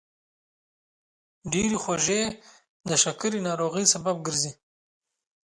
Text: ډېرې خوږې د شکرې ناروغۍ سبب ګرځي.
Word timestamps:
ډېرې 1.51 1.77
خوږې 1.83 2.21
د 2.89 2.91
شکرې 3.03 3.39
ناروغۍ 3.47 3.85
سبب 3.93 4.15
ګرځي. 4.27 4.51